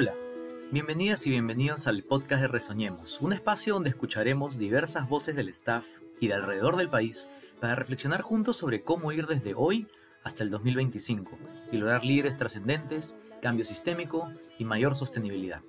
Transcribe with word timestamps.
Hola, 0.00 0.14
bienvenidas 0.70 1.26
y 1.26 1.30
bienvenidos 1.30 1.86
al 1.86 2.02
podcast 2.02 2.40
de 2.40 2.48
Resoñemos, 2.48 3.20
un 3.20 3.34
espacio 3.34 3.74
donde 3.74 3.90
escucharemos 3.90 4.56
diversas 4.56 5.06
voces 5.06 5.36
del 5.36 5.50
staff 5.50 5.84
y 6.20 6.28
de 6.28 6.32
alrededor 6.32 6.76
del 6.76 6.88
país 6.88 7.28
para 7.60 7.74
reflexionar 7.74 8.22
juntos 8.22 8.56
sobre 8.56 8.82
cómo 8.82 9.12
ir 9.12 9.26
desde 9.26 9.52
hoy 9.54 9.88
hasta 10.24 10.42
el 10.42 10.48
2025 10.48 11.38
y 11.70 11.76
lograr 11.76 12.02
líderes 12.02 12.38
trascendentes, 12.38 13.14
cambio 13.42 13.66
sistémico 13.66 14.32
y 14.58 14.64
mayor 14.64 14.96
sostenibilidad. 14.96 15.60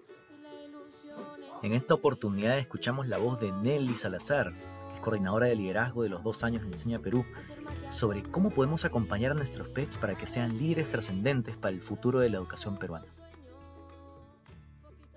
En 1.62 1.74
esta 1.74 1.94
oportunidad 1.94 2.58
escuchamos 2.58 3.10
la 3.10 3.18
voz 3.18 3.42
de 3.42 3.52
Nelly 3.52 3.98
Salazar, 3.98 4.54
que 4.54 4.96
es 4.96 5.02
coordinadora 5.02 5.48
de 5.48 5.58
liderazgo 5.58 6.04
de 6.04 6.10
los 6.10 6.24
dos 6.24 6.46
años 6.46 6.62
de 6.62 6.70
Enseña 6.70 7.00
Perú, 7.00 7.26
sobre 7.90 8.24
cómo 8.24 8.50
podemos 8.50 8.86
acompañar 8.86 9.34
a 9.34 9.36
nuestros 9.36 9.68
PECs 9.68 9.98
para 9.98 10.16
que 10.16 10.28
sean 10.28 10.58
líderes 10.58 10.90
trascendentes 10.90 11.58
para 11.58 11.76
el 11.76 11.82
futuro 11.82 12.22
de 12.22 12.30
la 12.30 12.38
educación 12.38 12.78
peruana. 12.78 13.08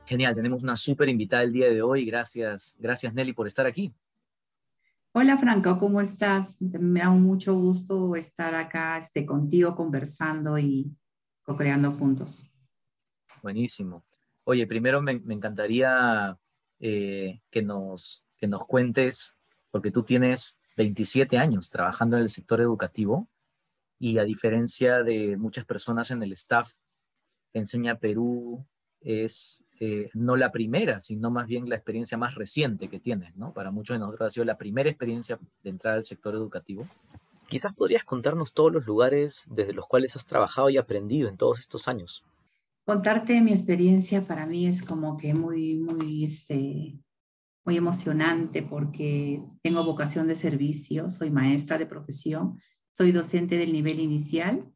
Genial, 0.06 0.34
tenemos 0.34 0.62
una 0.62 0.76
súper 0.76 1.08
invitada 1.08 1.42
el 1.42 1.52
día 1.52 1.68
de 1.68 1.80
hoy. 1.80 2.04
Gracias, 2.04 2.76
gracias 2.78 3.14
Nelly 3.14 3.32
por 3.32 3.46
estar 3.46 3.66
aquí. 3.66 3.92
Hola 5.12 5.38
Franco, 5.38 5.78
¿cómo 5.78 6.00
estás? 6.00 6.60
Me 6.60 7.00
da 7.00 7.10
mucho 7.10 7.54
gusto 7.54 8.14
estar 8.16 8.54
acá 8.54 8.98
este, 8.98 9.24
contigo 9.24 9.74
conversando 9.74 10.58
y 10.58 10.94
co-creando 11.42 11.92
juntos. 11.92 12.50
Buenísimo. 13.42 14.04
Oye, 14.44 14.66
primero 14.66 15.00
me, 15.00 15.12
encantaría 15.12 16.36
eh, 16.80 17.40
que, 17.50 17.62
nos, 17.62 18.24
que 18.36 18.46
nos 18.46 18.66
cuentes, 18.66 19.38
porque 19.70 19.90
tú 19.90 20.02
tienes 20.02 20.60
27 20.76 21.38
años 21.38 21.70
trabajando 21.70 22.16
en 22.16 22.24
el 22.24 22.28
sector 22.28 22.60
educativo 22.60 23.28
y 23.98 24.18
a 24.18 24.24
diferencia 24.24 25.02
de 25.02 25.36
muchas 25.38 25.64
personas 25.64 26.10
en 26.10 26.22
el 26.22 26.32
staff, 26.32 26.68
Enseña 27.54 27.98
Perú 27.98 28.66
es 29.04 29.64
eh, 29.80 30.10
no 30.14 30.36
la 30.36 30.50
primera, 30.50 30.98
sino 31.00 31.30
más 31.30 31.46
bien 31.46 31.68
la 31.68 31.76
experiencia 31.76 32.16
más 32.16 32.34
reciente 32.34 32.88
que 32.88 32.98
tienes, 32.98 33.36
¿no? 33.36 33.52
Para 33.52 33.70
muchos 33.70 33.94
de 33.94 33.98
nosotros 34.00 34.26
ha 34.26 34.30
sido 34.30 34.44
la 34.46 34.56
primera 34.56 34.88
experiencia 34.88 35.38
de 35.62 35.70
entrar 35.70 35.94
al 35.94 36.04
sector 36.04 36.34
educativo. 36.34 36.88
Quizás 37.48 37.74
podrías 37.74 38.04
contarnos 38.04 38.54
todos 38.54 38.72
los 38.72 38.86
lugares 38.86 39.44
desde 39.50 39.74
los 39.74 39.86
cuales 39.86 40.16
has 40.16 40.26
trabajado 40.26 40.70
y 40.70 40.78
aprendido 40.78 41.28
en 41.28 41.36
todos 41.36 41.58
estos 41.58 41.86
años. 41.88 42.24
Contarte 42.86 43.40
mi 43.40 43.52
experiencia 43.52 44.26
para 44.26 44.46
mí 44.46 44.66
es 44.66 44.82
como 44.82 45.16
que 45.16 45.34
muy, 45.34 45.76
muy, 45.76 46.24
este, 46.24 46.98
muy 47.64 47.76
emocionante 47.76 48.62
porque 48.62 49.42
tengo 49.62 49.84
vocación 49.84 50.28
de 50.28 50.34
servicio, 50.34 51.08
soy 51.08 51.30
maestra 51.30 51.78
de 51.78 51.86
profesión, 51.86 52.58
soy 52.92 53.12
docente 53.12 53.58
del 53.58 53.72
nivel 53.72 54.00
inicial. 54.00 54.70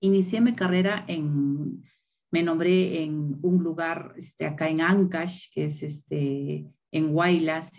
Inicié 0.00 0.40
mi 0.40 0.54
carrera 0.54 1.04
en 1.08 1.82
me 2.34 2.42
nombré 2.42 3.04
en 3.04 3.38
un 3.42 3.62
lugar 3.62 4.12
este, 4.16 4.44
acá 4.44 4.68
en 4.68 4.80
Ancash, 4.80 5.52
que 5.52 5.66
es 5.66 5.84
este, 5.84 6.66
en 6.90 7.14
Huaylas, 7.14 7.70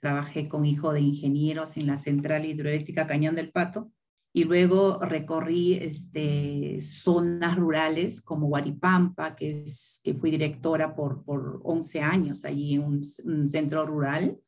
trabajé 0.00 0.50
con 0.50 0.66
hijo 0.66 0.92
de 0.92 1.00
ingenieros 1.00 1.78
en 1.78 1.86
la 1.86 1.96
central 1.96 2.44
hidroeléctrica 2.44 3.06
Cañón 3.06 3.36
del 3.36 3.50
Pato, 3.50 3.90
y 4.34 4.44
luego 4.44 4.98
recorrí 4.98 5.78
este, 5.80 6.78
zonas 6.82 7.56
rurales 7.56 8.20
como 8.20 8.48
Guaripampa, 8.48 9.34
que, 9.34 9.62
es, 9.62 10.02
que 10.04 10.12
fui 10.12 10.30
directora 10.30 10.94
por, 10.94 11.24
por 11.24 11.62
11 11.64 12.02
años 12.02 12.44
allí 12.44 12.74
en 12.74 12.82
un 12.82 13.48
centro 13.48 13.86
rural, 13.86 14.38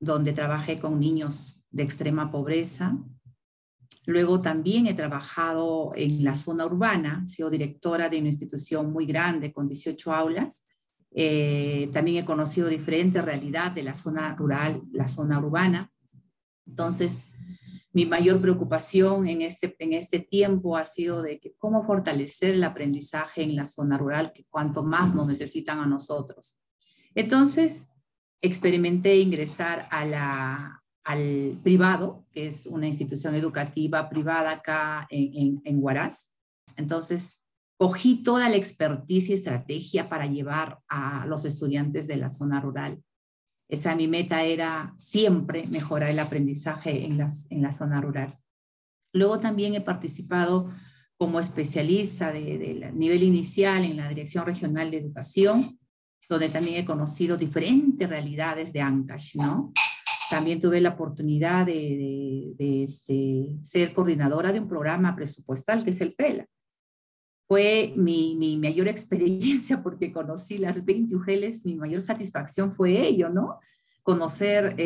donde 0.00 0.32
trabajé 0.32 0.80
con 0.80 0.98
niños 0.98 1.64
de 1.70 1.84
extrema 1.84 2.32
pobreza, 2.32 2.98
Luego 4.06 4.40
también 4.40 4.86
he 4.86 4.94
trabajado 4.94 5.92
en 5.96 6.22
la 6.22 6.36
zona 6.36 6.64
urbana, 6.64 7.24
he 7.24 7.28
sido 7.28 7.50
directora 7.50 8.08
de 8.08 8.18
una 8.18 8.28
institución 8.28 8.92
muy 8.92 9.04
grande 9.04 9.52
con 9.52 9.66
18 9.66 10.14
aulas. 10.14 10.68
Eh, 11.10 11.90
también 11.92 12.22
he 12.22 12.24
conocido 12.24 12.68
diferentes 12.68 13.24
realidades 13.24 13.74
de 13.74 13.82
la 13.82 13.96
zona 13.96 14.34
rural, 14.36 14.82
la 14.92 15.08
zona 15.08 15.40
urbana. 15.40 15.90
Entonces, 16.68 17.32
mi 17.92 18.06
mayor 18.06 18.40
preocupación 18.40 19.26
en 19.26 19.42
este, 19.42 19.74
en 19.80 19.92
este 19.94 20.20
tiempo 20.20 20.76
ha 20.76 20.84
sido 20.84 21.22
de 21.22 21.40
que 21.40 21.54
cómo 21.56 21.84
fortalecer 21.84 22.54
el 22.54 22.62
aprendizaje 22.62 23.42
en 23.42 23.56
la 23.56 23.66
zona 23.66 23.98
rural, 23.98 24.32
que 24.32 24.44
cuanto 24.48 24.84
más 24.84 25.14
nos 25.16 25.26
necesitan 25.26 25.80
a 25.80 25.86
nosotros. 25.86 26.60
Entonces, 27.14 27.96
experimenté 28.40 29.16
ingresar 29.16 29.88
a 29.90 30.04
la, 30.04 30.84
al 31.06 31.60
privado, 31.62 32.26
que 32.32 32.48
es 32.48 32.66
una 32.66 32.88
institución 32.88 33.36
educativa 33.36 34.08
privada 34.08 34.50
acá 34.50 35.06
en, 35.08 35.62
en, 35.64 35.82
Huaraz. 35.82 36.34
Entonces, 36.76 37.44
cogí 37.78 38.24
toda 38.24 38.48
la 38.48 38.56
experticia 38.56 39.32
y 39.32 39.38
estrategia 39.38 40.08
para 40.08 40.26
llevar 40.26 40.80
a 40.88 41.24
los 41.26 41.44
estudiantes 41.44 42.08
de 42.08 42.16
la 42.16 42.28
zona 42.28 42.60
rural. 42.60 43.00
Esa 43.68 43.94
mi 43.94 44.08
meta 44.08 44.42
era 44.42 44.94
siempre 44.96 45.68
mejorar 45.68 46.10
el 46.10 46.18
aprendizaje 46.18 47.04
en, 47.04 47.18
las, 47.18 47.46
en 47.50 47.62
la 47.62 47.70
zona 47.70 48.00
rural. 48.00 48.36
Luego 49.12 49.38
también 49.38 49.74
he 49.74 49.80
participado 49.80 50.72
como 51.16 51.38
especialista 51.38 52.32
de, 52.32 52.58
de, 52.58 52.92
nivel 52.92 53.22
inicial 53.22 53.84
en 53.84 53.96
la 53.96 54.08
Dirección 54.08 54.44
Regional 54.44 54.90
de 54.90 54.98
Educación, 54.98 55.78
donde 56.28 56.48
también 56.48 56.80
he 56.80 56.84
conocido 56.84 57.36
diferentes 57.36 58.08
realidades 58.08 58.72
de 58.72 58.80
Ancash, 58.80 59.36
¿no? 59.36 59.72
También 60.30 60.60
tuve 60.60 60.80
la 60.80 60.90
oportunidad 60.90 61.66
de, 61.66 62.54
este, 62.58 63.56
ser 63.62 63.92
coordinadora 63.92 64.52
de 64.52 64.60
un 64.60 64.68
programa 64.68 65.14
presupuestal 65.14 65.84
que 65.84 65.90
es 65.90 66.00
el 66.00 66.12
FELA. 66.12 66.46
Fue 67.48 67.92
mi, 67.96 68.58
mayor 68.60 68.88
experiencia 68.88 69.82
porque 69.82 70.12
conocí 70.12 70.58
las 70.58 70.84
20 70.84 71.14
UGELs, 71.14 71.64
mi 71.64 71.76
mayor 71.76 72.02
satisfacción 72.02 72.72
fue 72.72 73.06
ello, 73.06 73.28
¿no? 73.28 73.60
Conocer 74.02 74.76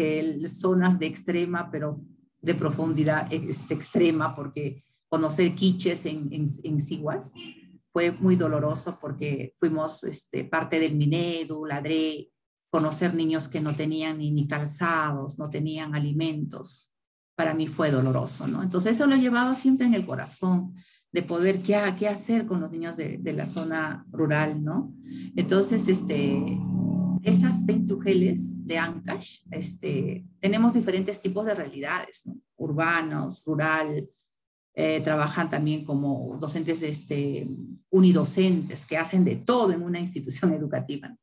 zonas 0.46 0.98
de 0.98 1.06
extrema, 1.06 1.70
pero 1.70 2.00
de 2.42 2.54
profundidad 2.54 3.32
este, 3.32 3.74
extrema, 3.74 4.34
porque 4.34 4.84
conocer 5.08 5.54
quiches 5.54 6.06
en, 6.06 6.32
en, 6.32 6.44
en 6.64 6.80
Siguas 6.80 7.34
fue 7.92 8.12
muy 8.12 8.36
doloroso 8.36 8.98
porque 9.00 9.54
fuimos 9.58 10.04
este, 10.04 10.44
parte 10.44 10.78
del 10.78 10.94
Minedu, 10.94 11.64
Ladré, 11.66 12.30
conocer 12.70 13.14
niños 13.14 13.48
que 13.48 13.60
no 13.60 13.75
tenían 13.75 14.19
ni, 14.19 14.47
calzados, 14.47 15.38
no 15.38 15.50
tenían 15.50 15.94
alimentos, 15.94 16.94
para 17.34 17.54
mí 17.54 17.66
fue 17.66 17.91
doloroso, 17.91 18.47
¿no? 18.47 18.62
Entonces 18.62 18.97
eso 18.97 19.06
lo 19.06 19.16
he 19.16 19.20
llevado 19.20 19.54
siempre 19.54 19.86
en 19.86 19.94
el 19.94 20.06
corazón, 20.06 20.75
de 21.12 21.22
poder 21.22 21.60
qué, 21.60 21.76
qué 21.98 22.09
hacer 22.09 22.47
con 22.47 22.60
los 22.60 22.70
niños 22.70 22.97
de, 22.97 23.19
la 23.32 23.47
zona 23.47 24.06
rural, 24.12 24.62
¿no? 24.62 24.94
Entonces, 25.34 25.88
este, 25.88 26.59
estas 27.22 27.66
20 27.66 27.97
de 28.59 28.78
Ancash, 28.78 29.41
este, 29.50 30.25
tenemos 30.38 30.75
diferentes 30.75 31.20
tipos 31.20 31.44
de 31.47 31.54
realidades, 31.54 32.22
¿no? 32.26 32.36
urbanos, 32.56 33.42
rural, 33.44 34.09
eh, 34.75 35.00
trabajan 35.03 35.48
también 35.48 35.84
como 35.84 36.36
docentes 36.41 36.82
este, 36.82 37.48
unidocentes 37.91 38.86
que 38.86 38.97
hacen 38.97 39.25
de 39.25 39.36
todo 39.36 39.72
en 39.72 39.82
una 39.82 39.98
institución 39.98 40.53
educativa. 40.54 41.16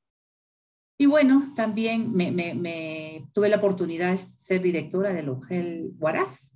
Y 1.00 1.06
bueno, 1.06 1.54
también 1.56 2.16
me, 2.16 3.28
tuve 3.32 3.50
la 3.50 3.58
oportunidad 3.58 4.12
de 4.12 4.18
ser 4.18 4.62
directora 4.62 5.14
del 5.14 5.30
UGEL 5.30 5.94
Huaraz, 6.00 6.56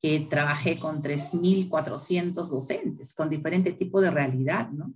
que 0.00 0.20
trabajé 0.20 0.78
con 0.78 1.02
3.400 1.02 2.48
docentes, 2.48 3.14
con 3.14 3.28
diferente 3.28 3.72
tipo 3.72 4.00
de 4.00 4.10
realidad, 4.10 4.70
¿no? 4.70 4.94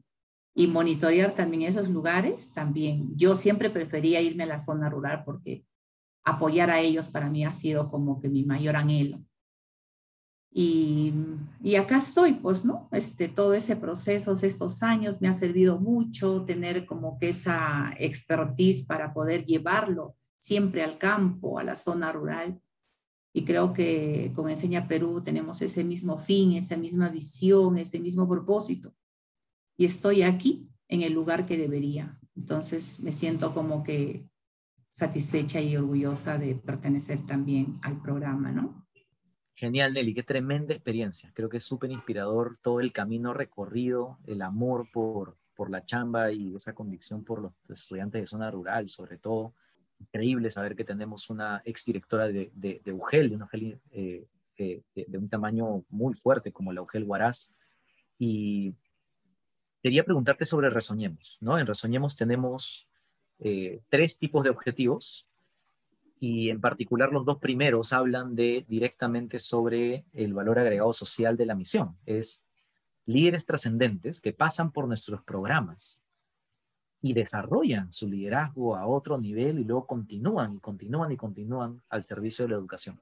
Y 0.55 0.69
monitorear 0.69 1.35
también 1.35 1.63
esos 1.63 1.89
lugares, 1.89 2.53
también. 2.53 3.11
Yo 3.17 3.37
siempre 3.37 3.69
prefería 3.69 4.21
irme 4.21 4.45
a 4.45 4.47
la 4.47 4.59
zona 4.59 4.89
rural 4.89 5.23
porque 5.25 5.65
apoyar 6.25 6.71
a 6.71 6.81
ellos 6.81 7.09
para 7.09 7.29
mí 7.29 7.45
ha 7.45 7.53
sido 7.53 7.91
como 7.91 8.21
que 8.21 8.29
mi 8.29 8.45
mayor 8.45 8.77
anhelo. 8.77 9.21
Y, 10.51 11.13
acá 11.79 11.99
estoy, 11.99 12.35
pues, 12.35 12.65
¿no? 12.65 12.89
Este, 12.93 13.29
todo 13.29 13.53
ese 13.53 13.77
proceso, 13.77 14.33
estos 14.33 14.83
años 14.83 15.21
me 15.21 15.29
ha 15.29 15.35
servido 15.35 15.79
mucho 15.79 16.45
tener 16.45 16.87
como 16.87 17.19
que 17.19 17.29
esa 17.29 17.93
expertise 17.99 18.85
para 18.85 19.13
poder 19.13 19.45
llevarlo 19.45 20.17
siempre 20.39 20.83
al 20.83 20.97
campo, 20.97 21.59
a 21.59 21.65
la 21.65 21.77
zona 21.77 22.13
rural. 22.13 22.61
Y 23.35 23.45
creo 23.45 23.75
que 23.75 24.33
con 24.35 24.49
Enseña 24.49 24.89
Perú 24.89 25.23
tenemos 25.23 25.61
ese 25.61 25.85
mismo 25.85 26.19
fin, 26.19 26.53
esa 26.53 26.77
misma 26.77 27.11
visión, 27.11 27.77
ese 27.77 28.01
mismo 28.01 28.27
propósito. 28.27 28.95
Y 29.77 29.85
estoy 29.85 30.23
aquí 30.23 30.71
en 30.89 31.03
el 31.03 31.13
lugar 31.13 31.45
que 31.45 31.59
debería. 31.59 32.19
Entonces 32.35 33.01
me 33.01 33.13
siento 33.13 33.53
como 33.53 33.83
que 33.83 34.27
satisfecha 34.93 35.61
y 35.61 35.77
orgullosa 35.77 36.39
de 36.39 36.55
pertenecer 36.55 37.27
también 37.27 37.79
al 37.83 38.01
programa, 38.01 38.53
¿no? 38.53 38.86
Genial, 39.57 39.95
Nelly, 39.95 40.13
qué 40.13 40.23
tremenda 40.23 40.75
experiencia. 40.75 41.33
Creo 41.33 41.49
que 41.49 41.57
es 41.57 41.65
súper 41.65 41.91
inspirador 41.91 42.59
todo 42.59 42.81
el 42.81 42.93
camino 42.93 43.33
recorrido, 43.33 44.19
el 44.27 44.43
amor 44.43 44.91
por, 44.93 45.39
por 45.55 45.71
la 45.71 45.83
chamba 45.83 46.31
y 46.31 46.55
esa 46.55 46.75
convicción 46.75 47.25
por 47.25 47.41
los 47.41 47.53
estudiantes 47.71 48.21
de 48.21 48.27
zona 48.27 48.51
rural, 48.51 48.91
sobre 48.91 49.17
todo. 49.17 49.55
Increíble 49.99 50.51
saber 50.51 50.77
que 50.77 50.85
tenemos 50.85 51.31
una 51.31 51.63
exdirectora 51.65 52.27
de, 52.27 52.53
de, 52.55 52.83
de 52.85 52.93
UGEL, 52.93 53.31
de, 53.31 53.79
eh, 53.93 54.27
eh, 54.59 55.07
un 55.15 55.31
tamaño 55.31 55.87
muy 55.89 56.13
fuerte 56.13 56.53
como 56.53 56.75
la 56.75 56.83
UGEL 56.83 57.05
Huaraz. 57.05 57.55
Y 58.19 58.75
quería 59.83 60.05
preguntarte 60.05 60.45
sobre 60.45 60.69
Resoñemos, 60.69 61.39
¿no? 61.41 61.59
En 61.59 61.67
Resoñemos 61.67 62.15
tenemos 62.15 62.87
eh, 63.39 63.81
tres 63.89 64.19
tipos 64.19 64.45
de 64.45 64.51
objetivos 64.51 65.27
y 66.19 66.51
en 66.51 66.61
particular 66.61 67.13
los 67.13 67.25
dos 67.25 67.39
primeros 67.39 67.93
hablan 67.93 68.35
de 68.35 68.65
directamente 68.69 69.39
sobre 69.39 70.05
el 70.13 70.33
valor 70.33 70.59
agregado 70.59 70.93
social 70.93 71.37
de 71.37 71.47
la 71.47 71.55
misión. 71.55 71.97
Es 72.07 72.47
líderes 73.05 73.45
trascendentes 73.47 74.21
que 74.21 74.33
pasan 74.33 74.73
por 74.73 74.89
nuestros 74.89 75.23
programas 75.23 76.03
y 77.03 77.13
desarrollan 77.13 77.93
su 77.93 78.09
liderazgo 78.09 78.77
a 78.77 78.87
otro 78.87 79.19
nivel 79.19 79.59
y 79.59 79.65
luego 79.65 79.87
continúan 79.87 80.55
y 80.55 80.59
continúan 80.59 81.13
y 81.13 81.17
continúan 81.17 81.83
al 81.89 82.03
servicio 82.03 82.45
de 82.45 82.51
la 82.51 82.57
educación. 82.57 82.99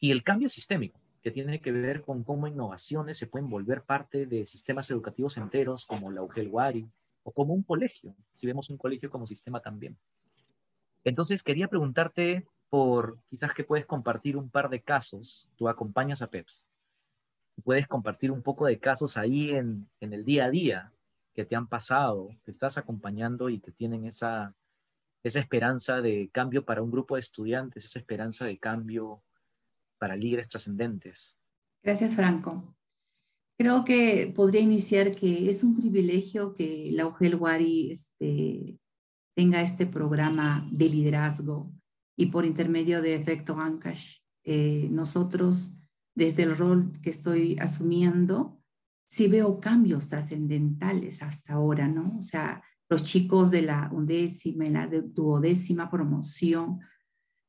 Y 0.00 0.10
el 0.10 0.24
cambio 0.24 0.48
sistémico, 0.48 0.98
que 1.22 1.30
tiene 1.30 1.60
que 1.60 1.70
ver 1.70 2.02
con 2.02 2.24
cómo 2.24 2.48
innovaciones 2.48 3.16
se 3.16 3.28
pueden 3.28 3.48
volver 3.48 3.82
parte 3.82 4.26
de 4.26 4.44
sistemas 4.44 4.90
educativos 4.90 5.36
enteros 5.36 5.84
como 5.84 6.10
la 6.10 6.22
UGEL 6.22 6.48
Wari 6.48 6.88
o 7.22 7.30
como 7.30 7.54
un 7.54 7.62
colegio, 7.62 8.16
si 8.34 8.46
vemos 8.46 8.70
un 8.70 8.78
colegio 8.78 9.08
como 9.08 9.26
sistema 9.26 9.60
también. 9.60 9.96
Entonces, 11.04 11.42
quería 11.42 11.68
preguntarte 11.68 12.46
por 12.68 13.18
quizás 13.28 13.52
que 13.54 13.64
puedes 13.64 13.86
compartir 13.86 14.36
un 14.36 14.50
par 14.50 14.70
de 14.70 14.82
casos, 14.82 15.48
tú 15.56 15.68
acompañas 15.68 16.22
a 16.22 16.30
PEPS, 16.30 16.70
puedes 17.64 17.86
compartir 17.86 18.30
un 18.30 18.42
poco 18.42 18.66
de 18.66 18.78
casos 18.78 19.16
ahí 19.16 19.50
en, 19.50 19.88
en 20.00 20.12
el 20.12 20.24
día 20.24 20.46
a 20.46 20.50
día 20.50 20.92
que 21.34 21.44
te 21.44 21.56
han 21.56 21.66
pasado, 21.66 22.30
que 22.44 22.50
estás 22.50 22.78
acompañando 22.78 23.48
y 23.48 23.60
que 23.60 23.72
tienen 23.72 24.06
esa, 24.06 24.54
esa 25.22 25.40
esperanza 25.40 26.00
de 26.00 26.30
cambio 26.32 26.64
para 26.64 26.82
un 26.82 26.90
grupo 26.90 27.14
de 27.14 27.20
estudiantes, 27.20 27.84
esa 27.84 27.98
esperanza 27.98 28.44
de 28.44 28.58
cambio 28.58 29.22
para 29.98 30.16
líderes 30.16 30.48
trascendentes. 30.48 31.38
Gracias, 31.82 32.14
Franco. 32.14 32.74
Creo 33.58 33.84
que 33.84 34.32
podría 34.34 34.60
iniciar 34.60 35.14
que 35.14 35.48
es 35.48 35.62
un 35.62 35.76
privilegio 35.76 36.54
que 36.54 36.90
la 36.92 37.06
UGEL 37.06 37.36
Wari 37.36 37.92
este, 37.92 38.78
tenga 39.34 39.62
este 39.62 39.86
programa 39.86 40.68
de 40.70 40.88
liderazgo 40.88 41.72
y 42.16 42.26
por 42.26 42.44
intermedio 42.44 43.00
de 43.00 43.14
Efecto 43.14 43.58
Ancash, 43.58 44.18
eh, 44.44 44.88
nosotros, 44.90 45.74
desde 46.14 46.42
el 46.42 46.56
rol 46.56 46.92
que 47.02 47.10
estoy 47.10 47.56
asumiendo, 47.58 48.60
sí 49.06 49.28
veo 49.28 49.60
cambios 49.60 50.08
trascendentales 50.08 51.22
hasta 51.22 51.54
ahora, 51.54 51.88
¿no? 51.88 52.16
O 52.18 52.22
sea, 52.22 52.62
los 52.88 53.04
chicos 53.04 53.50
de 53.50 53.62
la 53.62 53.88
undécima 53.92 54.66
y 54.66 54.70
la 54.70 54.86
duodécima 54.86 55.90
promoción 55.90 56.80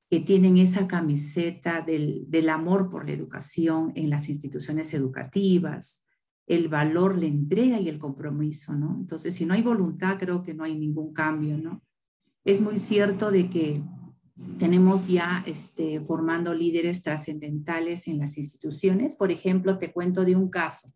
que 0.10 0.20
tienen 0.20 0.58
esa 0.58 0.88
camiseta 0.88 1.82
del, 1.82 2.26
del 2.30 2.50
amor 2.50 2.90
por 2.90 3.06
la 3.06 3.14
educación 3.14 3.92
en 3.96 4.10
las 4.10 4.30
instituciones 4.30 4.94
educativas, 4.94 6.06
el 6.46 6.68
valor, 6.68 7.18
la 7.18 7.26
entrega 7.26 7.80
y 7.80 7.90
el 7.90 8.00
compromiso, 8.00 8.76
¿no? 8.76 8.98
Entonces, 9.00 9.34
si 9.34 9.46
no 9.46 9.54
hay 9.54 9.62
voluntad, 9.62 10.18
creo 10.20 10.44
que 10.44 10.54
no 10.54 10.64
hay 10.64 10.76
ningún 10.76 11.14
cambio, 11.14 11.58
¿no? 11.58 11.82
Es 12.44 12.60
muy 12.62 12.78
cierto 12.78 13.32
de 13.32 13.50
que 13.50 13.82
tenemos 14.58 15.08
ya 15.08 15.44
este, 15.46 16.02
formando 16.02 16.54
líderes 16.54 17.04
trascendentales 17.04 18.08
en 18.08 18.18
las 18.18 18.38
instituciones. 18.38 19.16
Por 19.16 19.32
ejemplo, 19.32 19.78
te 19.78 19.92
cuento 19.92 20.26
de 20.26 20.36
un 20.36 20.50
caso. 20.50 20.92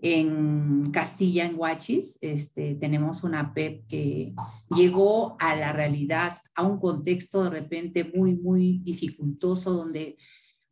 En 0.00 0.90
Castilla, 0.90 1.46
en 1.46 1.58
Huachis, 1.58 2.18
este, 2.20 2.74
tenemos 2.74 3.22
una 3.22 3.54
PEP 3.54 3.86
que 3.86 4.34
llegó 4.76 5.36
a 5.40 5.54
la 5.54 5.72
realidad, 5.72 6.36
a 6.54 6.62
un 6.62 6.78
contexto 6.78 7.44
de 7.44 7.50
repente 7.50 8.12
muy, 8.14 8.34
muy 8.34 8.80
dificultoso, 8.80 9.72
donde 9.72 10.16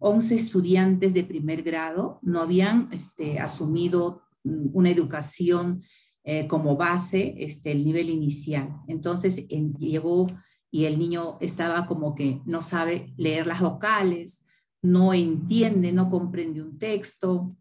11 0.03 0.35
estudiantes 0.35 1.15
de 1.15 1.23
primer 1.23 1.63
grado 1.63 2.19
no 2.23 2.41
habían 2.41 2.89
este, 2.93 3.39
asumido 3.39 4.23
mm, 4.43 4.71
una 4.73 4.91
educación 4.91 5.83
eh, 6.25 6.47
como 6.49 6.77
base 6.77 7.35
este, 7.39 7.71
el 7.71 7.85
nivel 7.85 8.11
inicial. 8.11 8.81
Entonces 8.89 9.47
llegó 9.49 10.27
y 10.73 10.87
el 10.87 10.99
niño 10.99 11.39
estaba 11.41 11.87
como 11.87 12.15
que 12.15 12.41
no 12.45 12.63
sabe 12.63 13.13
leer 13.17 13.47
las 13.47 13.61
vocales, 13.61 14.45
no 14.83 15.15
entiende, 15.15 15.93
no 15.93 16.11
comprende 16.11 16.63
un 16.63 16.79
texto, 16.79 17.57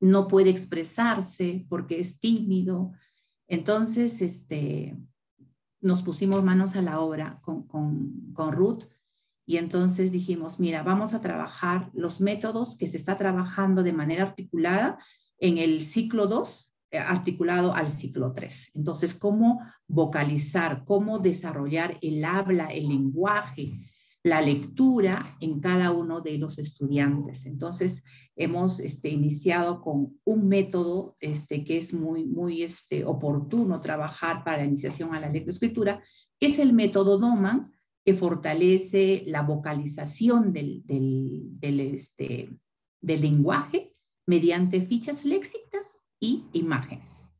no 0.00 0.28
puede 0.28 0.50
expresarse 0.50 1.64
porque 1.70 1.98
es 1.98 2.20
tímido. 2.20 2.92
Entonces, 3.48 4.20
este, 4.20 4.98
nos 5.80 6.02
pusimos 6.02 6.44
manos 6.44 6.76
a 6.76 6.82
la 6.82 7.00
obra 7.00 7.40
con, 7.42 7.66
con, 7.66 8.32
con 8.34 8.52
Ruth 8.52 8.84
y 9.44 9.56
entonces 9.56 10.12
dijimos, 10.12 10.60
mira, 10.60 10.82
vamos 10.82 11.14
a 11.14 11.20
trabajar 11.20 11.90
los 11.94 12.20
métodos 12.20 12.76
que 12.76 12.86
se 12.86 12.96
está 12.96 13.16
trabajando 13.16 13.82
de 13.82 13.92
manera 13.92 14.22
articulada 14.22 14.98
en 15.38 15.58
el 15.58 15.80
ciclo 15.80 16.26
2, 16.26 16.72
eh, 16.92 16.98
articulado 16.98 17.74
al 17.74 17.90
ciclo 17.90 18.32
3. 18.32 18.70
Entonces, 18.74 19.14
cómo 19.14 19.60
vocalizar, 19.88 20.84
cómo 20.84 21.18
desarrollar 21.18 21.98
el 22.02 22.24
habla, 22.24 22.66
el 22.66 22.88
lenguaje, 22.88 23.80
la 24.22 24.40
lectura 24.40 25.36
en 25.40 25.58
cada 25.58 25.90
uno 25.90 26.20
de 26.20 26.38
los 26.38 26.58
estudiantes. 26.58 27.44
Entonces, 27.46 28.04
hemos 28.36 28.78
este, 28.78 29.08
iniciado 29.08 29.82
con 29.82 30.20
un 30.24 30.46
método 30.46 31.16
este, 31.18 31.64
que 31.64 31.78
es 31.78 31.92
muy, 31.92 32.24
muy 32.24 32.62
este, 32.62 33.04
oportuno 33.04 33.80
trabajar 33.80 34.44
para 34.44 34.58
la 34.58 34.66
iniciación 34.66 35.12
a 35.12 35.20
la 35.20 35.28
lectoescritura, 35.28 36.00
que 36.38 36.46
es 36.46 36.60
el 36.60 36.72
método 36.72 37.18
Doman, 37.18 37.72
que 38.04 38.14
fortalece 38.14 39.22
la 39.26 39.42
vocalización 39.42 40.52
del, 40.52 40.84
este, 41.60 42.58
del 43.00 43.20
lenguaje 43.20 43.94
mediante 44.26 44.80
fichas 44.82 45.24
léxicas 45.24 45.98
y 46.18 46.44
imágenes. 46.52 47.34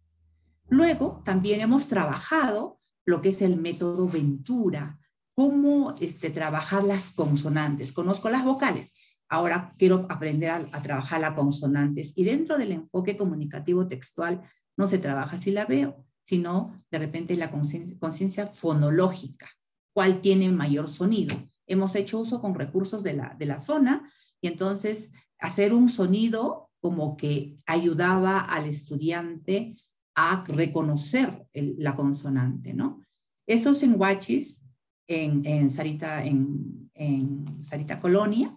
Luego, 0.69 1.23
también 1.25 1.61
hemos 1.61 1.89
trabajado 1.89 2.81
lo 3.05 3.21
que 3.21 3.31
es 3.31 3.43
el 3.43 3.57
método 3.57 4.09
Ventura, 4.09 4.99
cómo 5.35 5.95
este, 6.01 6.31
trabajar 6.31 6.85
las 6.85 7.11
consonantes. 7.11 7.93
Conozco 7.93 8.31
las 8.31 8.45
vocales, 8.45 8.95
ahora 9.29 9.73
quiero 9.79 10.07
aprender 10.09 10.51
a, 10.51 10.57
a, 10.73 10.83
trabajar 10.83 11.21
las 11.21 11.35
consonantes. 11.35 12.13
Y 12.17 12.25
dentro 12.25 12.57
del 12.57 12.73
enfoque 12.73 13.17
comunicativo 13.17 13.89
textual 13.89 14.43
no 14.77 14.87
se 14.87 14.99
trabaja 14.99 15.37
si 15.37 15.51
la 15.51 15.67
veo, 15.67 16.05
sino 16.21 16.85
de 16.91 16.99
repente 16.99 17.37
la 17.37 17.51
conciencia 17.51 18.47
fonológica 18.47 19.49
cuál 19.93 20.21
tiene 20.21 20.51
mayor 20.51 20.89
sonido. 20.89 21.37
Hemos 21.67 21.95
hecho 21.95 22.21
uso 22.21 22.41
con 22.41 22.55
recursos 22.55 23.03
de 23.03 23.15
la, 23.15 23.37
de 23.39 23.47
la 23.47 23.59
zona 23.59 24.11
y 24.41 24.49
entonces 24.49 25.13
hacer 25.39 25.75
un 25.75 25.89
sonido 25.89 26.71
como 26.81 27.17
que 27.17 27.59
ayudaba 27.67 28.41
al 28.41 28.67
estudiante 28.67 29.77
a 30.15 30.45
reconocer 30.47 31.47
la 31.55 31.95
consonante, 31.95 32.75
¿no? 32.75 33.05
Esos 33.47 33.83
en 33.83 33.99
Huachis, 33.99 34.67
en, 35.07 35.45
en, 35.47 35.71
Sarita, 35.71 36.25
en, 36.25 36.91
en 36.95 37.63
Sarita 37.63 38.01
Colonia. 38.01 38.57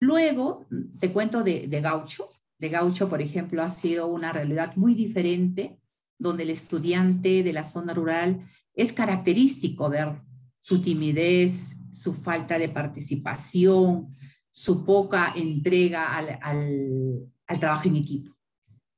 Luego, 0.00 0.66
te 0.98 1.12
cuento 1.12 1.42
de, 1.42 1.68
de 1.68 1.80
Gaucho. 1.80 2.28
De 2.58 2.68
Gaucho, 2.68 3.08
por 3.08 3.22
ejemplo, 3.22 3.62
ha 3.62 3.68
sido 3.68 4.06
una 4.06 4.32
realidad 4.32 4.76
muy 4.76 4.94
diferente, 4.94 5.80
donde 6.18 6.42
el 6.42 6.50
estudiante 6.50 7.42
de 7.42 7.52
la 7.52 7.64
zona 7.64 7.94
rural 7.94 8.46
es 8.74 8.92
característico 8.92 9.88
ver 9.88 10.20
su 10.60 10.80
timidez, 10.80 11.76
su 11.90 12.14
falta 12.14 12.58
de 12.58 12.68
participación, 12.68 14.14
su 14.48 14.84
poca 14.84 15.32
entrega 15.36 16.16
al, 16.16 17.28
trabajo 17.58 17.88
en 17.88 17.96
equipo. 17.96 18.36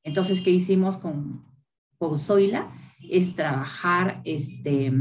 Entonces, 0.05 0.41
¿qué 0.41 0.51
hicimos 0.51 0.97
con, 0.97 1.45
con 1.99 2.19
Zoila? 2.19 2.73
Es 3.09 3.35
trabajar 3.35 4.21
este, 4.25 4.93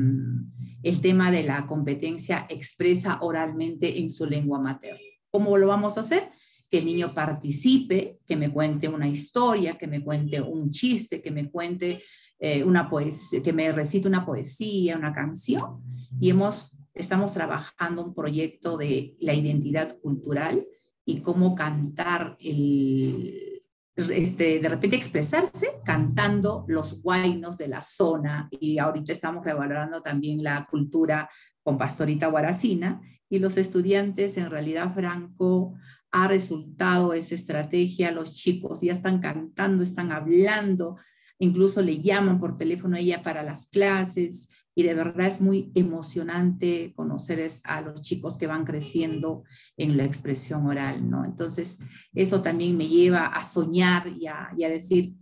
el 0.84 1.02
tema 1.02 1.32
de 1.32 1.44
la 1.44 1.66
competencia 1.66 2.46
expresa 2.50 3.20
oralmente 3.22 4.00
en 4.00 4.12
su 4.12 4.26
lengua 4.26 4.60
materna. 4.60 5.00
¿Cómo 5.30 5.58
lo 5.58 5.68
vamos 5.68 5.98
a 5.98 6.02
hacer? 6.02 6.30
Que 6.70 6.80
el 6.80 6.86
niño 6.86 7.14
participe, 7.14 8.20
que 8.26 8.36
me 8.36 8.52
cuente 8.52 8.88
una 8.88 9.08
historia, 9.08 9.74
que 9.74 9.88
me 9.88 10.04
cuente 10.04 10.42
un 10.42 10.72
chiste, 10.72 11.22
que 11.22 11.32
me 11.32 11.50
cuente 11.50 12.02
eh, 12.44 12.64
una 12.64 12.90
poesía, 12.90 13.44
que 13.44 13.54
me 13.54 13.72
recite 13.72 14.08
una 14.08 14.26
poesía, 14.26 14.98
una 14.98 15.14
canción 15.14 15.80
y 16.20 16.32
hemos, 16.32 16.76
estamos 16.96 17.34
trabajando 17.34 18.04
un 18.04 18.16
proyecto 18.16 18.78
de 18.78 19.16
la 19.20 19.36
identidad 19.36 20.00
cultural 20.00 20.66
y 21.06 21.22
cómo 21.22 21.54
cantar 21.54 22.36
el, 22.40 23.62
este, 23.96 24.60
de 24.60 24.70
repente 24.70 24.96
expresarse 24.96 25.82
cantando 25.86 26.66
los 26.68 27.04
guainos 27.04 27.60
de 27.60 27.68
la 27.68 27.82
zona 27.82 28.50
y 28.50 28.80
ahorita 28.80 29.12
estamos 29.12 29.46
revalorando 29.46 30.02
también 30.02 30.42
la 30.42 30.66
cultura 30.66 31.30
con 31.62 31.78
Pastorita 31.78 32.26
Guaracina 32.26 33.02
y 33.30 33.38
los 33.38 33.56
estudiantes 33.58 34.38
en 34.38 34.50
realidad 34.50 34.96
Franco 34.96 35.76
ha 36.12 36.28
resultado 36.28 37.14
esa 37.14 37.36
estrategia, 37.36 38.12
los 38.12 38.36
chicos 38.36 38.82
ya 38.82 38.94
están 38.94 39.20
cantando, 39.20 39.84
están 39.84 40.12
hablando, 40.12 40.98
incluso 41.42 41.82
le 41.82 42.00
llaman 42.00 42.40
por 42.40 42.56
teléfono 42.56 42.96
a 42.96 43.00
ella 43.00 43.24
para 43.24 43.44
las 43.44 43.66
clases, 43.66 44.48
y 44.74 44.84
de 44.84 44.94
verdad 44.94 45.28
es 45.28 45.42
muy 45.42 45.72
emocionante 45.76 46.94
conocer 46.96 47.46
a 47.66 47.82
los 47.82 48.02
chicos 48.02 48.38
que 48.38 48.48
van 48.48 48.64
creciendo 48.64 49.44
en 49.76 49.98
la 49.98 50.06
expresión 50.06 50.66
oral, 50.66 51.10
¿no? 51.10 51.26
Entonces, 51.26 51.80
eso 52.14 52.42
también 52.42 52.78
me 52.78 52.88
lleva 52.88 53.26
a 53.26 53.44
soñar 53.44 54.08
y 54.08 54.28
a, 54.28 54.70
decir, 54.70 55.16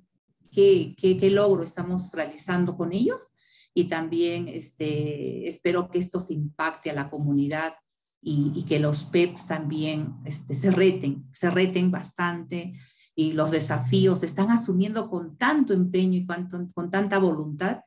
qué, 0.52 0.94
qué, 0.96 1.32
logro 1.32 1.64
estamos 1.64 2.12
realizando 2.12 2.78
con 2.78 2.94
ellos 2.94 3.30
y 3.74 3.86
también 3.86 4.48
este, 4.48 5.48
espero 5.48 5.90
que 5.90 6.00
esto 6.00 6.20
se 6.20 6.34
impacte 6.34 6.92
a 6.92 6.96
la 6.96 7.10
comunidad 7.10 7.74
y, 8.22 8.66
que 8.68 8.80
los 8.80 9.06
PEPs 9.06 9.48
también 9.48 10.18
este, 10.26 10.54
se 10.54 10.70
reten, 10.70 11.26
se 11.32 11.50
reten 11.50 11.90
bastante 11.90 12.74
y 13.20 13.34
los 13.34 13.52
desafíos 13.52 14.22
se 14.22 14.28
están 14.28 14.50
asumiendo 14.50 15.10
con 15.10 15.36
tanto 15.36 15.74
empeño 15.74 16.20
y 16.20 16.26
con, 16.26 16.70
con 16.70 16.90
tanta 16.90 17.20
voluntad 17.20 17.82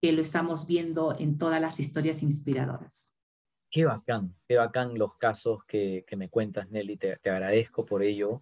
que 0.00 0.12
lo 0.12 0.22
estamos 0.22 0.66
viendo 0.66 1.14
en 1.18 1.36
todas 1.36 1.60
las 1.60 1.78
historias 1.78 2.22
inspiradoras. 2.22 3.12
Qué 3.70 3.84
bacán, 3.84 4.34
qué 4.48 4.56
bacán 4.56 4.96
los 4.96 5.14
casos 5.18 5.62
que, 5.64 6.06
que 6.06 6.16
me 6.16 6.30
cuentas, 6.30 6.70
Nelly. 6.70 6.96
Te, 6.96 7.18
te, 7.18 7.28
agradezco 7.28 7.84
por 7.84 8.02
ello, 8.02 8.40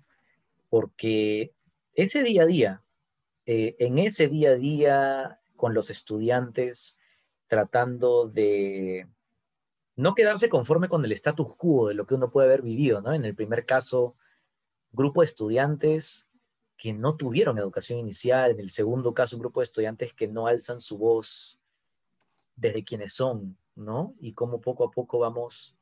porque 0.69 1.53
ese 1.95 2.23
día 2.23 2.45
a 2.45 2.47
día, 2.47 2.83
eh, 3.45 3.75
en 3.81 3.99
ese 3.99 4.29
día 4.29 4.51
a 4.51 4.55
día 4.55 5.41
con 5.57 5.75
los 5.75 5.91
estudiantes, 5.91 6.97
tratando 7.49 8.29
de 8.29 9.09
no 9.97 10.15
quedarse 10.15 10.49
conforme 10.49 10.87
con 10.87 11.05
el 11.05 11.11
status 11.11 11.57
quo 11.57 11.89
de 11.89 11.95
lo 11.95 12.07
que 12.07 12.15
uno 12.15 12.31
puede 12.31 12.47
haber 12.47 12.63
vivido, 12.63 13.01
¿no? 13.01 13.13
En 13.13 13.25
el 13.25 13.35
primer 13.35 13.67
caso, 13.67 14.15
grupo 14.93 15.23
de 15.23 15.25
estudiantes 15.25 16.29
que 16.77 16.93
no 16.93 17.17
tuvieron 17.17 17.59
educación 17.59 17.99
inicial, 17.99 18.51
en 18.51 18.61
el 18.61 18.71
segundo 18.71 19.15
caso, 19.15 19.37
un 19.37 19.41
grupo 19.41 19.61
de 19.61 19.65
estudiantes 19.65 20.13
que 20.13 20.29
no 20.29 20.47
alzan 20.47 20.81
su 20.81 20.99
voz 20.99 21.59
desde 22.55 22.85
quienes 22.85 23.15
son, 23.15 23.57
¿no? 23.75 24.15
Y 24.21 24.33
cómo 24.33 24.61
poco 24.61 24.85
a 24.85 24.91
poco 24.91 25.19
vamos 25.19 25.75